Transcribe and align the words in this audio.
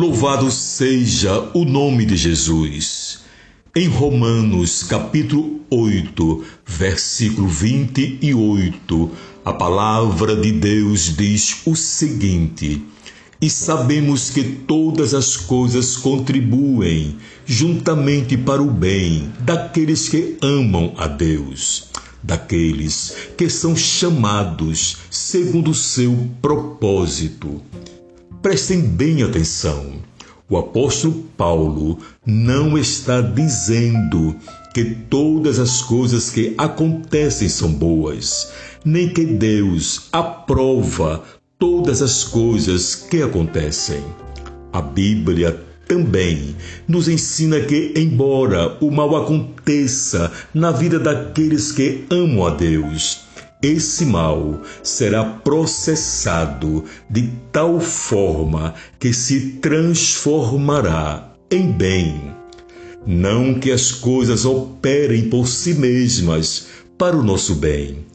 Louvado 0.00 0.50
seja 0.50 1.50
o 1.52 1.62
nome 1.62 2.06
de 2.06 2.16
Jesus. 2.16 3.18
Em 3.76 3.86
Romanos, 3.86 4.82
capítulo 4.82 5.60
8, 5.68 6.42
versículo 6.66 7.46
28, 7.46 9.10
a 9.44 9.52
palavra 9.52 10.34
de 10.34 10.52
Deus 10.52 11.14
diz 11.14 11.60
o 11.66 11.76
seguinte: 11.76 12.82
E 13.42 13.50
sabemos 13.50 14.30
que 14.30 14.42
todas 14.42 15.12
as 15.12 15.36
coisas 15.36 15.98
contribuem 15.98 17.18
juntamente 17.44 18.38
para 18.38 18.62
o 18.62 18.70
bem 18.70 19.30
daqueles 19.40 20.08
que 20.08 20.38
amam 20.40 20.94
a 20.96 21.06
Deus, 21.08 21.90
daqueles 22.22 23.14
que 23.36 23.50
são 23.50 23.76
chamados 23.76 24.96
segundo 25.10 25.72
o 25.72 25.74
seu 25.74 26.26
propósito. 26.40 27.60
Prestem 28.42 28.80
bem 28.80 29.22
atenção. 29.22 29.96
O 30.48 30.56
apóstolo 30.56 31.24
Paulo 31.36 31.98
não 32.24 32.78
está 32.78 33.20
dizendo 33.20 34.34
que 34.72 34.82
todas 35.10 35.58
as 35.58 35.82
coisas 35.82 36.30
que 36.30 36.54
acontecem 36.56 37.50
são 37.50 37.70
boas, 37.70 38.50
nem 38.82 39.10
que 39.10 39.26
Deus 39.26 40.08
aprova 40.10 41.22
todas 41.58 42.00
as 42.00 42.24
coisas 42.24 42.94
que 42.94 43.20
acontecem. 43.20 44.02
A 44.72 44.80
Bíblia 44.80 45.62
também 45.86 46.56
nos 46.88 47.08
ensina 47.08 47.60
que, 47.60 47.92
embora 47.94 48.74
o 48.80 48.90
mal 48.90 49.16
aconteça 49.16 50.32
na 50.54 50.70
vida 50.70 50.98
daqueles 50.98 51.72
que 51.72 52.06
amam 52.08 52.46
a 52.46 52.50
Deus, 52.50 53.20
esse 53.62 54.06
mal 54.06 54.62
será 54.82 55.24
processado 55.24 56.84
de 57.08 57.30
tal 57.52 57.78
forma 57.78 58.74
que 58.98 59.12
se 59.12 59.58
transformará 59.60 61.34
em 61.50 61.70
bem. 61.70 62.34
Não 63.06 63.54
que 63.54 63.70
as 63.70 63.92
coisas 63.92 64.44
operem 64.44 65.28
por 65.28 65.46
si 65.46 65.74
mesmas 65.74 66.66
para 66.96 67.16
o 67.16 67.22
nosso 67.22 67.54
bem. 67.54 68.06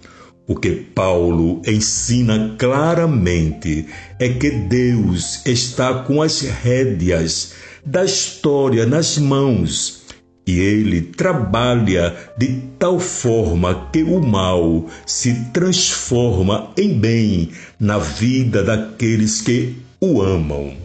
O 0.48 0.56
que 0.56 0.72
Paulo 0.72 1.62
ensina 1.66 2.56
claramente 2.58 3.88
é 4.20 4.30
que 4.30 4.50
Deus 4.50 5.46
está 5.46 6.04
com 6.04 6.22
as 6.22 6.42
rédeas 6.42 7.54
da 7.84 8.06
história 8.06 8.86
nas 8.86 9.18
mãos 9.18 10.05
e 10.46 10.60
ele 10.60 11.02
trabalha 11.02 12.16
de 12.38 12.62
tal 12.78 13.00
forma 13.00 13.90
que 13.92 14.04
o 14.04 14.22
mal 14.22 14.86
se 15.06 15.34
transforma 15.52 16.72
em 16.78 17.00
bem 17.00 17.50
na 17.80 17.98
vida 17.98 18.62
daqueles 18.64 19.42
que 19.42 19.78
o 20.00 20.22
amam. 20.22 20.78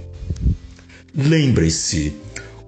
Lembre-se, 1.14 2.14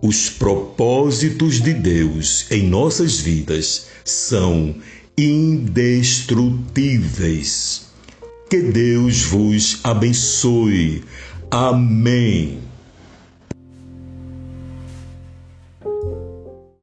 os 0.03 0.29
propósitos 0.29 1.63
de 1.63 1.73
Deus 1.73 2.45
em 2.51 2.69
nossas 2.69 3.19
vidas 3.21 3.87
são 4.05 4.75
indestrutíveis. 5.17 7.87
Que 8.51 8.61
Deus 8.61 9.23
vos 9.23 9.81
abençoe. 9.83 11.03
Amém. 11.51 12.72